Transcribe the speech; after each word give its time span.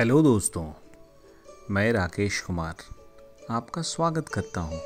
Hello 0.00 0.20
दोस्तों, 0.22 0.62
मैं 1.70 1.92
राकेश 1.92 2.40
कुमार 2.40 2.76
आपका 3.50 3.82
स्वागत 3.82 4.28
करता 4.28 4.60
हूँ 4.60 4.78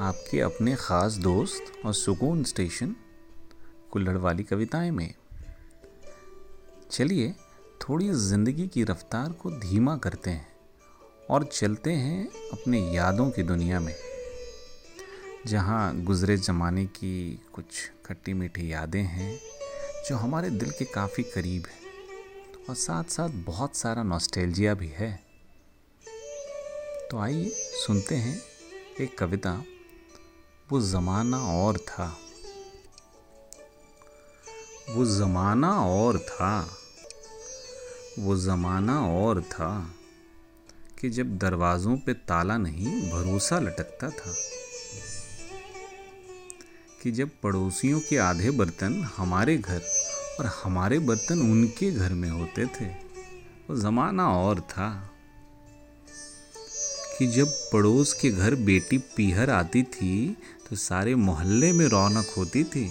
आपके 0.00 0.40
अपने 0.40 0.74
ख़ास 0.74 1.16
दोस्त 1.22 1.72
और 1.86 1.94
सुकून 1.94 2.42
स्टेशन 2.44 2.94
कुल्हड़ 3.92 4.16
वाली 4.16 4.42
कविताएँ 4.42 4.90
में। 4.90 5.14
चलिए, 6.90 7.34
थोड़ी 7.80 8.08
ज़िंदगी 8.10 8.66
की 8.68 8.84
रफ्तार 8.84 9.32
को 9.32 9.50
धीमा 9.58 9.96
करते 9.96 10.30
हैं 10.30 10.46
और 11.30 11.44
चलते 11.44 11.92
हैं 11.92 12.26
अपने 12.52 12.80
यादों 12.94 13.30
की 13.30 13.42
दुनिया 13.42 13.80
में, 13.80 13.94
जहाँ 15.46 15.94
गुज़रे 16.04 16.36
ज़माने 16.38 16.86
की 16.86 17.40
कुछ 17.54 17.90
खट्टी 18.06 18.32
मीठी 18.32 18.72
यादें 18.72 19.02
हैं 19.02 19.38
जो 20.08 20.16
हमारे 20.16 20.50
दिल 20.50 20.70
के 20.70 20.84
काफ़ी 20.84 21.22
करीब 21.24 21.66
है। 21.66 21.81
और 22.68 22.74
साथ 22.74 23.04
साथ 23.04 23.28
बहुत 23.28 23.76
सारा 23.76 24.02
नॉस्टैल्जिया 24.02 24.74
भी 24.74 24.88
है। 24.88 25.24
तो 27.10 27.18
आइए 27.18 27.48
सुनते 27.54 28.14
हैं 28.14 28.42
एक 29.00 29.18
कविता। 29.18 29.64
वो 30.72 30.80
ज़माना 30.80 31.38
और 31.38 31.78
था। 31.78 32.18
वो 34.90 35.04
ज़माना 35.04 35.86
और 35.86 36.18
था। 36.18 36.76
वो 38.18 38.36
ज़माना 38.36 39.06
और 39.06 39.42
था 39.42 39.94
कि 41.00 41.10
जब 41.10 41.38
दरवाज़ों 41.38 41.96
पे 41.96 42.14
ताला 42.14 42.56
नहीं, 42.56 43.10
भरोसा 43.10 43.58
लटकता 43.58 44.10
था। 44.10 44.34
कि 47.02 47.10
जब 47.10 47.30
पड़ोसियों 47.42 48.00
के 48.00 48.16
आधे 48.16 48.50
बर्तन 48.50 49.10
हमारे 49.16 49.58
घर 49.58 49.78
और 50.42 50.50
हमारे 50.54 50.98
बर्तन 50.98 51.40
उनके 51.42 51.90
घर 51.90 52.12
में 52.12 52.28
होते 52.30 52.64
थे। 52.66 52.84
वो 53.64 53.74
ज़माना 53.76 54.26
और 54.28 54.60
था 54.60 54.88
कि 57.18 57.26
जब 57.26 57.48
पड़ोस 57.72 58.12
के 58.12 58.30
घर 58.30 58.54
बेटी 58.54 58.98
पीहर 59.16 59.50
आती 59.50 59.82
थी 59.82 60.36
तो 60.70 60.76
सारे 60.76 61.14
मोहल्ले 61.14 61.72
में 61.72 61.86
रौनक 61.86 62.32
होती 62.36 62.62
थी। 62.64 62.84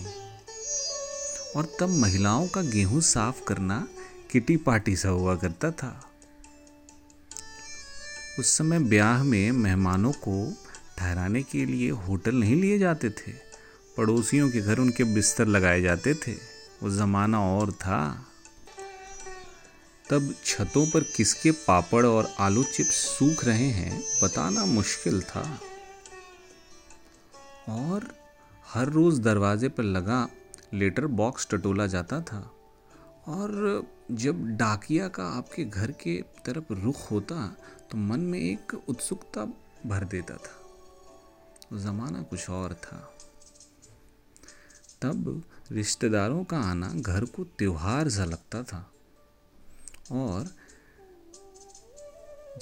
और 1.56 1.68
तब 1.80 1.90
महिलाओं 1.90 2.48
का 2.48 2.62
गेहूँ 2.62 3.02
साफ़ 3.02 3.44
करना 3.44 3.88
किटी 4.32 4.58
पार्टी 4.58 4.96
सा 4.96 5.10
हुआ 5.10 5.36
करता 5.36 5.72
था। 5.72 5.92
उस 8.40 8.48
समय 8.48 8.80
ब्याह 8.80 9.24
में 9.24 9.52
मेहमानों 9.52 10.12
को 10.12 10.54
ठहराने 10.98 11.42
के 11.44 11.66
लिए 11.66 11.90
होटल 11.90 12.36
नहीं 12.36 12.56
लिए 12.56 12.80
जाते 12.80 13.10
थे। 13.10 13.32
पड़ोसियों 13.98 14.50
के 14.50 14.62
घर 14.62 14.80
उनके 14.80 15.04
बिस्तर 15.04 15.48
लगाए 15.48 15.82
जाते 15.82 16.14
थे। 16.14 16.51
वो 16.84 16.90
ज़माना 16.90 17.42
और 17.42 17.72
था। 17.72 18.26
तब 20.10 20.36
छतों 20.46 20.86
पर 20.88 21.04
किसके 21.04 21.52
पापड़ 21.52 22.06
और 22.06 22.30
आलू 22.40 22.64
चिप्स 22.64 22.96
सूख 22.96 23.46
रहे 23.46 23.70
हैं, 23.70 24.04
बताना 24.24 24.66
मुश्किल 24.66 25.22
था। 25.22 25.60
और 27.70 28.16
हर 28.68 28.90
रोज़ 28.90 29.22
दरवाजे 29.22 29.70
पर 29.70 29.84
लगा 29.84 30.28
लेटर 30.74 31.06
बॉक्स 31.06 31.48
टटोला 31.52 31.88
जाता 31.88 32.22
था। 32.22 32.52
और 33.28 33.84
जब 34.12 34.46
डाकिया 34.48 35.08
का 35.08 35.24
आपके 35.24 35.66
घर 35.66 35.92
के 35.92 36.22
तरफ़ 36.46 36.74
रुख 36.74 37.12
होता 37.12 37.58
तो 37.92 37.98
मन 37.98 38.20
में 38.20 38.40
एक 38.40 38.82
उत्सुकता 38.88 39.46
भर 39.86 40.04
देता 40.04 40.36
था। 40.36 41.78
ज़माना 41.78 42.22
कुछ 42.22 42.50
और 42.50 42.74
था। 42.74 43.14
तब 45.02 45.42
रिश्तेदारों 45.72 46.44
का 46.44 46.58
आना 46.62 46.92
घर 46.96 47.26
को 47.26 47.44
त्यौहार 47.58 48.10
सा 48.10 48.26
लगता 48.26 48.62
था। 48.64 48.86
और 50.12 50.48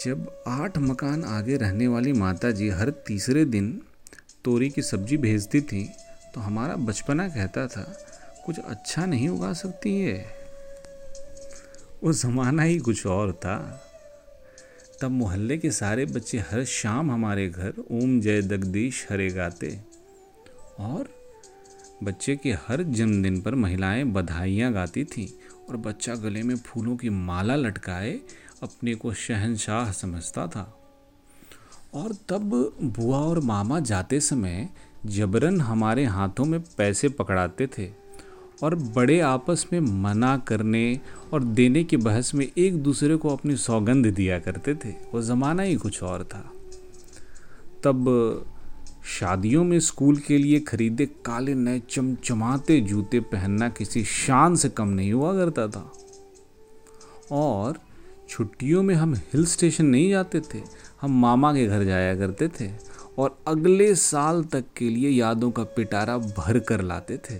जब 0.03 0.43
आठ 0.47 0.77
मकान 0.77 1.23
आगे 1.23 1.57
रहने 1.57 1.87
वाली 1.87 2.13
माता 2.13 2.51
जी 2.51 2.69
हर 2.69 2.89
तीसरे 3.07 3.45
दिन 3.45 3.71
तोरी 4.45 4.69
की 4.69 4.81
सब्ज़ी 4.81 5.17
भेजती 5.17 5.61
थी 5.61 5.83
तो 6.35 6.41
हमारा 6.41 6.75
बचपना 6.75 7.27
कहता 7.29 7.67
था, 7.67 7.83
कुछ 8.45 8.59
अच्छा 8.59 9.05
नहीं 9.05 9.29
उगा 9.29 9.53
सकती 9.53 9.99
है 10.01 10.25
वो 12.03 12.13
ज़माना 12.13 12.63
ही 12.63 12.77
कुछ 12.79 13.05
और 13.07 13.31
था। 13.35 13.57
तब 15.01 15.11
मोहल्ले 15.11 15.57
के 15.57 15.71
सारे 15.71 16.05
बच्चे 16.05 16.37
हर 16.51 16.63
शाम 16.65 17.11
हमारे 17.11 17.47
घर, 17.49 17.73
ओम 17.91 18.19
जय 18.21 18.41
जगदीश, 18.41 19.05
हरे 19.11 19.29
गाते। 19.29 19.79
और 20.79 21.09
बच्चे 22.03 22.35
के 22.35 22.51
हर 22.51 22.83
जन्मदिन 22.83 23.41
पर 23.41 23.55
महिलाएँ 23.55 24.03
बधाइयाँ 24.03 24.73
गाती 24.73 25.03
थीं 25.03 25.27
और 25.69 25.77
बच्चा 25.77 26.15
गले 26.15 26.43
में 26.43 26.55
फूलों 26.55 26.97
की 26.97 27.09
माला 27.09 27.55
लटकाए 27.55 28.19
अपने 28.63 28.95
को 28.95 29.13
शहनशाह 29.13 29.91
समझता 29.91 30.47
था। 30.47 30.79
और 31.93 32.13
तब 32.29 32.73
बुआ 32.83 33.17
और 33.17 33.39
मामा 33.39 33.79
जाते 33.79 34.19
समय 34.19 34.69
जबरन 35.05 35.61
हमारे 35.61 36.05
हाथों 36.05 36.45
में 36.45 36.59
पैसे 36.77 37.09
पकड़ाते 37.09 37.67
थे 37.67 37.89
और 38.63 38.75
बड़े 38.75 39.19
आपस 39.19 39.65
में 39.73 39.79
मना 39.79 40.37
करने 40.37 40.99
और 41.33 41.43
देने 41.43 41.83
की 41.83 41.97
बहस 41.97 42.33
में 42.35 42.51
एक 42.57 42.83
दूसरे 42.83 43.15
को 43.15 43.29
अपनी 43.29 43.55
सौगंध 43.55 44.05
दिया 44.05 44.39
करते 44.39 44.75
थे। 44.75 44.89
वो 44.89 45.21
ज़माना 45.21 45.63
ही 45.63 45.75
कुछ 45.75 46.03
और 46.03 46.23
था। 46.23 46.51
तब 47.83 48.05
शादियों 49.03 49.63
में 49.63 49.79
स्कूल 49.79 50.17
के 50.17 50.37
लिए 50.37 50.59
खरीदे 50.59 51.05
काले 51.05 51.53
नए 51.53 51.79
चमचमाते 51.79 52.81
जूते 52.81 53.19
पहनना 53.19 53.69
किसी 53.69 54.03
शान 54.03 54.55
से 54.55 54.69
कम 54.69 54.87
नहीं 54.87 55.13
हुआ 55.13 55.33
करता 55.33 55.67
था। 55.67 55.91
और 57.31 57.79
छुट्टियों 58.29 58.83
में 58.83 58.95
हम 58.95 59.15
हिल 59.15 59.45
स्टेशन 59.45 59.85
नहीं 59.85 60.09
जाते 60.09 60.39
थे, 60.39 60.61
हम 61.01 61.21
मामा 61.21 61.53
के 61.53 61.65
घर 61.67 61.83
जाया 61.83 62.15
करते 62.15 62.47
थे 62.47 62.71
और 63.17 63.39
अगले 63.47 63.95
साल 63.95 64.43
तक 64.43 64.65
के 64.77 64.89
लिए 64.89 65.09
यादों 65.09 65.51
का 65.51 65.63
पिटारा 65.63 66.17
भर 66.17 66.59
कर 66.59 66.81
लाते 66.81 67.17
थे। 67.17 67.35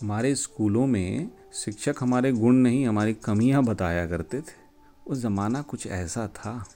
हमारे 0.00 0.34
स्कूलों 0.34 0.86
में 0.86 1.30
शिक्षक 1.54 1.94
हमारे 2.00 2.32
गुण 2.32 2.54
नहीं, 2.54 2.86
हमारी 2.86 3.12
कमियाँ 3.12 3.64
बताया 3.64 4.06
करते 4.06 4.40
थे। 4.40 4.62
वो 5.08 5.14
ज़माना 5.14 5.62
कुछ 5.62 5.86
ऐसा 5.86 6.26
था। 6.26 6.66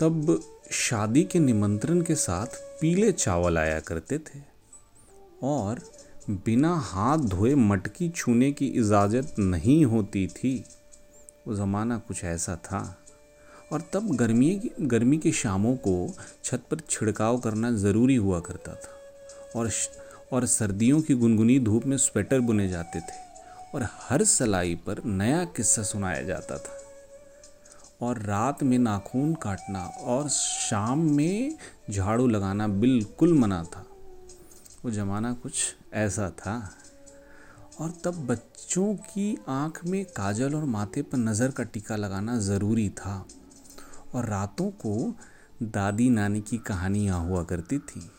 तब 0.00 0.40
शादी 0.70 1.24
के 1.24 1.38
निमंत्रण 1.38 2.00
के 2.00 2.14
साथ 2.14 2.46
पीले 2.80 3.12
चावल 3.12 3.58
आया 3.58 3.80
करते 3.80 4.18
थे 4.18 4.40
और 5.42 5.80
बिना 6.30 6.74
हाथ 6.76 7.18
धोए 7.18 7.54
मटकी 7.54 8.08
छूने 8.08 8.52
की 8.52 8.66
इजाज़त 8.66 9.34
नहीं 9.38 9.84
होती 9.84 10.26
थी। 10.26 10.64
वो 11.46 11.54
ज़माना 11.54 11.98
कुछ 11.98 12.24
ऐसा 12.24 12.56
था 12.56 12.98
और 13.72 13.82
तब 13.92 14.14
गर्मी 14.16 14.56
की 14.56 14.70
गर्मी 14.80 15.18
की 15.18 15.32
शामों 15.32 15.76
को 15.76 16.14
छत 16.44 16.62
पर 16.70 16.80
छिड़काव 16.90 17.38
करना 17.38 17.70
ज़रूरी 17.70 18.16
हुआ 18.16 18.40
करता 18.40 18.74
था 18.74 19.60
और 19.60 19.70
और 20.32 20.46
सर्दियों 20.46 21.02
की 21.02 21.14
गुनगुनी 21.14 21.58
धूप 21.58 21.86
में 21.86 21.96
स्वेटर 21.96 22.40
बुने 22.40 22.68
जाते 22.68 23.00
थे 23.00 23.16
और 23.74 23.88
हर 23.92 24.24
सलाई 24.24 24.74
पर 24.74 25.04
नया 25.04 25.44
किस्सा 25.44 25.82
सुनाया 25.82 26.22
जाता 26.22 26.58
था। 26.58 26.77
और 28.00 28.18
रात 28.18 28.62
में 28.62 28.78
नाखून 28.78 29.34
काटना 29.34 29.84
और 29.84 30.28
शाम 30.28 30.98
में 30.98 31.58
झाड़ू 31.90 32.26
लगाना 32.26 32.68
बिल्कुल 32.68 33.38
मना 33.38 33.64
था। 33.64 33.86
वो 34.84 34.90
ज़माना 34.90 35.32
कुछ 35.32 35.76
ऐसा 35.94 36.30
था। 36.30 36.74
और 37.80 37.94
तब 38.04 38.26
बच्चों 38.26 38.94
की 38.94 39.38
आँख 39.48 39.84
में 39.84 40.04
काजल 40.04 40.54
और 40.54 40.64
माथे 40.64 41.02
पर 41.02 41.18
नज़र 41.18 41.50
का 41.50 41.62
टीका 41.62 41.96
लगाना 41.96 42.38
ज़रूरी 42.38 42.88
था। 42.88 43.26
और 44.14 44.26
रातों 44.26 44.70
को 44.70 45.14
दादी 45.62 46.10
नानी 46.10 46.40
की 46.40 46.58
कहानियाँ 46.58 47.28
हुआ 47.28 47.44
करती 47.44 47.78
थी। 47.78 48.10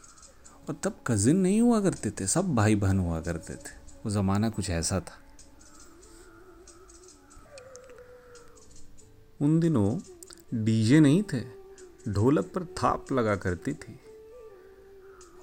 और 0.69 0.79
तब 0.83 0.99
कज़िन 1.07 1.37
नहीं 1.37 1.61
हुआ 1.61 1.81
करते 1.81 2.11
थे, 2.11 2.27
सब 2.27 2.55
भाई 2.55 2.75
बहन 2.75 2.99
हुआ 2.99 3.21
करते 3.21 3.53
थे। 3.53 3.79
वो 4.05 4.09
ज़माना 4.09 4.49
कुछ 4.49 4.69
ऐसा 4.69 4.99
था। 4.99 5.28
उन 9.41 9.59
दिनों 9.59 9.99
डीजे 10.63 10.99
नहीं 10.99 11.23
थे, 11.23 11.41
ढोलक 12.11 12.45
पर 12.45 12.65
थाप 12.65 13.11
लगा 13.11 13.35
करती 13.35 13.73
थी। 13.73 13.99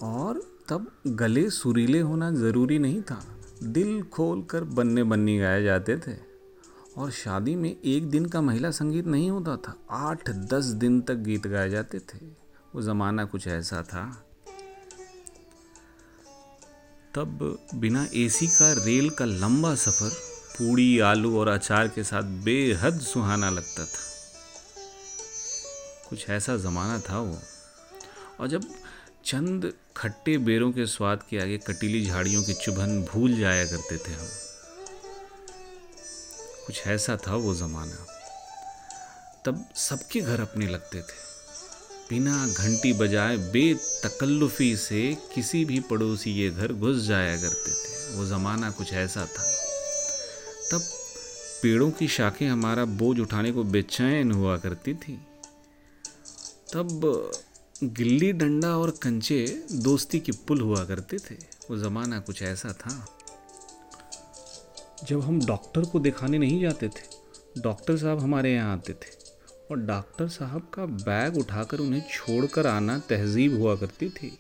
और 0.03 0.57
तब 0.69 0.93
गले 1.07 1.51
सुरीले 1.51 2.01
होना 2.01 2.31
ज़रूरी 2.31 2.79
नहीं 2.79 3.03
था। 3.03 3.25
दिल 3.63 4.03
खोल 4.03 4.43
कर 4.43 4.65
बन्ने 4.65 5.05
बन्नी 5.05 5.39
गाए 5.39 5.63
जाते 5.63 5.99
थे। 5.99 6.17
और 6.97 7.11
शादी 7.11 7.55
में 7.57 7.77
एक 7.85 8.11
दिन 8.11 8.27
का 8.27 8.41
महिला 8.41 8.71
संगीत 8.71 9.07
नहीं 9.07 9.31
होता 9.31 9.57
था। 9.57 9.77
आठ, 9.91 10.31
दस 10.31 10.65
दिन 10.65 11.01
तक 11.01 11.15
गीत 11.15 11.47
गाए 11.47 11.71
जाते 11.71 11.99
थे। 11.99 12.27
वो 12.75 12.83
ज़माना 12.83 13.25
कुछ 13.25 13.47
ऐसा 13.47 13.83
था। 13.83 14.23
तब 17.15 17.59
बिना 17.75 18.07
एसी 18.15 18.47
का 18.47 18.85
रेल 18.85 19.11
का 19.11 19.25
लंबा 19.25 19.75
सफ़र 19.75 20.36
पूड़ी, 20.59 20.99
आलू 20.99 21.39
और 21.39 21.49
अचार 21.49 21.89
के 21.89 22.05
साथ 22.05 22.23
बेहद 22.23 23.01
सुहाना 23.01 23.51
लगता 23.51 23.85
था। 23.85 23.99
कुछ 26.09 26.31
ऐसा 26.31 26.57
ज़माना 26.57 27.01
था 27.11 27.19
वो। 27.19 27.39
और 28.41 28.49
जब 28.49 28.65
चंद 29.25 29.73
खट्टे 29.97 30.39
बेरों 30.39 30.73
के 30.73 30.87
स्वाद 30.87 31.23
के 31.31 31.39
आगे 31.39 31.59
कटीली 31.59 32.07
झाड़ियों 32.07 32.43
की 32.43 32.55
चुभन 32.55 33.03
भूल 33.03 33.37
जाया 33.39 33.65
करते 33.65 33.99
थे 33.99 34.13
हम। 34.13 34.29
कुछ 36.67 36.87
ऐसा 36.87 37.17
था 37.17 37.35
वो 37.35 37.55
ज़माना। 37.55 38.07
तब 39.47 39.69
सबके 39.77 40.21
घर 40.21 40.41
अपने 40.41 40.67
लगते 40.67 41.03
थे। 41.03 41.27
बिना 42.11 42.49
घंटी 42.49 42.93
बजाए 42.93 43.37
बेतकल्लुफी 43.37 44.77
से 44.77 45.17
किसी 45.35 45.65
भी 45.65 45.81
पड़ोसी 45.81 46.35
के 46.35 46.51
घर 46.51 46.73
घुस 46.73 46.97
जाया 46.97 47.37
करते 47.37 47.71
थे। 47.71 48.15
वो 48.17 48.27
ज़माना 48.27 48.71
कुछ 48.71 48.93
ऐसा 48.93 49.27
था। 49.27 49.66
तब 50.73 50.81
पेड़ों 51.63 51.91
की 51.91 52.09
शाखें 52.09 52.47
हमारा 52.49 52.85
बोझ 52.85 53.21
उठाने 53.21 53.53
को 53.53 53.65
बेचैन 53.65 54.33
हुआ 54.33 54.57
करती 54.57 54.95
थी। 54.95 55.17
तब 56.73 57.33
गिल्ली 57.85 58.33
डंडा 58.33 58.77
और 58.77 58.91
कंचे 58.91 59.65
दोस्ती 59.73 60.21
की 60.21 60.33
पुल 60.33 60.61
हुआ 60.61 60.85
करते 60.85 61.19
थे। 61.19 61.35
वो 61.71 61.77
ज़माना 61.77 62.21
कुछ 62.21 62.43
ऐसा 62.43 62.73
था। 62.73 63.07
जब 65.05 65.21
हम 65.21 65.47
डॉक्टर 65.47 65.85
को 65.85 66.01
दिखाने 66.01 66.39
नहीं 66.39 66.61
जाते 66.61 66.89
थे, 66.89 67.17
डॉक्टर 67.61 67.97
साहब 67.97 68.21
हमारे 68.21 68.55
यहाँ 68.55 68.73
आते 68.73 68.93
थे 68.93 69.15
और 69.71 69.77
डॉक्टर 69.77 70.29
साहब 70.29 70.71
का 70.75 70.87
बैग 70.87 71.37
उठाकर 71.37 71.79
उन्हें 71.79 72.03
छोड़कर 72.13 72.67
आना 72.67 72.99
तहजीब 72.99 73.61
हुआ 73.61 73.77
करती 73.77 74.09
थी। 74.09 74.39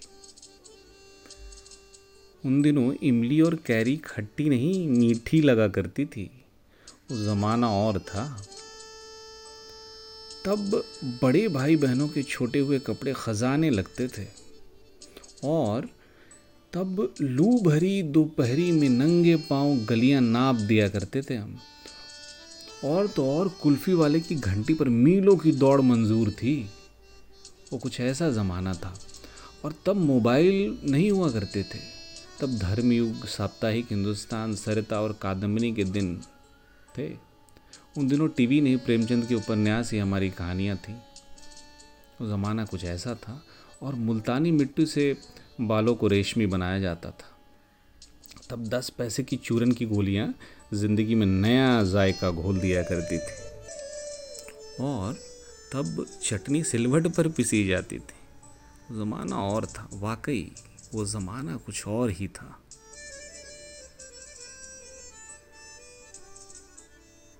उन 2.44 2.62
दिनों 2.62 2.94
इमली 2.94 3.40
और 3.40 3.54
कैरी 3.54 3.96
खट्टी 3.96 4.48
नहीं, 4.48 4.88
मीठी 4.88 5.40
लगा 5.40 5.68
करती 5.68 6.06
थी। 6.06 6.30
वो 7.10 7.16
ज़माना 7.16 7.70
और 7.70 7.98
था। 7.98 8.42
तब 10.44 10.84
बड़े 11.22 11.48
भाई 11.48 11.76
बहनों 11.76 12.08
के 12.08 12.22
छोटे 12.22 12.58
हुए 12.58 12.78
कपड़े 12.78 13.12
ख़जाने 13.16 13.70
लगते 13.70 14.08
थे। 14.08 14.26
और 15.44 15.88
तब 16.72 17.14
लू 17.20 17.60
भरी 17.60 18.02
दोपहरी 18.02 18.72
में 18.72 18.88
नंगे 18.88 19.36
पाँव 19.36 19.76
गलियाँ 19.76 20.20
नाप 20.20 20.54
दिया 20.54 20.88
करते 20.88 21.22
थे 21.22 21.34
हम। 21.34 21.58
और 22.84 23.06
तो 23.06 23.30
और 23.30 23.48
कुल्फ़ी 23.48 23.92
वाले 23.92 24.20
की 24.20 24.34
घंटी 24.34 24.74
पर 24.74 24.88
मीलों 24.88 25.36
की 25.36 25.52
दौड़ 25.52 25.80
मंजूर 25.80 26.30
थी। 26.30 26.70
वो 27.72 27.78
कुछ 27.78 28.00
ऐसा 28.00 28.30
ज़माना 28.30 28.74
था। 28.74 29.00
और 29.64 29.74
तब 29.86 29.96
मोबाइल 29.96 30.78
नहीं 30.84 31.10
हुआ 31.10 31.30
करते 31.30 31.62
थे। 31.62 31.95
तब 32.40 32.58
धर्मयुग, 32.58 33.26
साप्ताहिक 33.26 33.86
हिंदुस्तान, 33.90 34.54
सरिता 34.54 35.00
और 35.00 35.18
कादम्बनी 35.22 35.72
के 35.74 35.84
दिन 35.84 36.22
थे। 36.98 37.14
उन 37.98 38.08
दिनों 38.08 38.28
टीवी 38.28 38.60
नहीं 38.60 38.76
प्रेमचंद 38.76 39.26
के 39.26 39.34
उपन्यास 39.34 39.92
ही 39.92 39.98
हमारी 39.98 40.30
कहानियाँ 40.30 40.76
थीं। 40.76 40.94
वो 42.20 42.28
ज़माना 42.28 42.64
कुछ 42.64 42.84
ऐसा 42.84 43.14
था 43.14 43.42
और 43.82 43.94
मुल्तानी 43.94 44.50
मिट्टी 44.50 44.86
से 44.86 45.16
बालों 45.60 45.94
को 45.94 46.06
रेशमी 46.06 46.46
बनाया 46.46 46.80
जाता 46.80 47.10
था। 47.10 47.32
तब 48.50 48.68
दस 48.68 48.88
पैसे 48.88 49.22
की 49.22 49.36
चूरन 49.36 49.72
की 49.72 49.86
गोलियाँ 49.86 50.34
ज़िंदगी 50.74 51.14
में 51.14 51.26
नया 51.26 51.82
जायका 51.82 52.30
घोल 52.30 52.58
दिया 52.58 52.82
करती 52.82 53.18
थी। 53.18 53.46
और 54.80 55.14
तब 55.72 56.06
चटनी 56.22 56.64
सिलवट 56.64 57.06
पर 57.06 57.28
पिसी 57.28 57.66
जाती 57.66 57.98
थी। 57.98 58.96
ज़माना 58.98 59.36
और 59.36 59.66
था, 59.66 59.88
वाकई। 59.92 60.52
वो 60.94 61.04
ज़माना 61.04 61.56
कुछ 61.56 61.86
और 61.88 62.10
ही 62.10 62.28
था। 62.28 62.60